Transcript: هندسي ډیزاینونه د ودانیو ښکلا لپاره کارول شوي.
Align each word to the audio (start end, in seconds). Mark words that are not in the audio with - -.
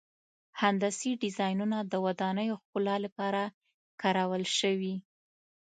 هندسي 0.61 1.11
ډیزاینونه 1.23 1.77
د 1.81 1.93
ودانیو 2.05 2.59
ښکلا 2.61 2.95
لپاره 3.05 3.41
کارول 4.01 4.43
شوي. 4.59 4.95